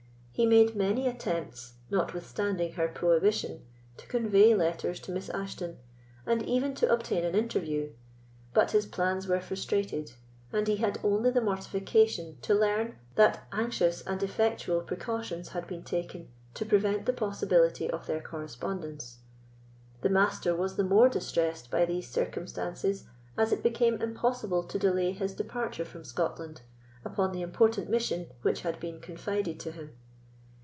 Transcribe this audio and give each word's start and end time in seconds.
He 0.33 0.47
made 0.47 0.75
many 0.75 1.07
attempts, 1.07 1.73
notwithstanding 1.91 2.73
her 2.73 2.87
prohibition, 2.87 3.63
to 3.97 4.07
convey 4.07 4.55
letters 4.55 4.99
to 5.01 5.11
Miss 5.11 5.29
Ashton, 5.29 5.77
and 6.25 6.41
even 6.41 6.73
to 6.75 6.91
obtain 6.91 7.23
an 7.23 7.35
interview; 7.35 7.91
but 8.51 8.71
his 8.71 8.87
plans 8.87 9.27
were 9.27 9.39
frustrated, 9.39 10.13
and 10.51 10.67
he 10.67 10.77
had 10.77 10.99
only 11.03 11.29
the 11.29 11.41
mortification 11.41 12.39
to 12.41 12.55
learn 12.55 12.95
that 13.13 13.45
anxious 13.51 14.01
and 14.01 14.23
effectual 14.23 14.81
precautions 14.81 15.49
had 15.49 15.67
been 15.67 15.83
taken 15.83 16.29
to 16.55 16.65
prevent 16.65 17.05
the 17.05 17.13
possibility 17.13 17.87
of 17.87 18.07
their 18.07 18.19
correspondence. 18.21 19.19
The 20.01 20.09
Master 20.09 20.55
was 20.55 20.75
the 20.75 20.83
more 20.83 21.07
distressed 21.07 21.69
by 21.69 21.85
these 21.85 22.09
circumstances, 22.09 23.03
as 23.37 23.51
it 23.51 23.61
became 23.61 24.01
impossible 24.01 24.63
to 24.63 24.79
delay 24.79 25.11
his 25.11 25.35
departure 25.35 25.85
from 25.85 26.03
Scotland, 26.03 26.61
upon 27.05 27.31
the 27.31 27.43
important 27.43 27.89
mission 27.91 28.29
which 28.41 28.61
had 28.61 28.79
been 28.79 28.99
confided 28.99 29.59
to 29.59 29.71
him. 29.73 29.91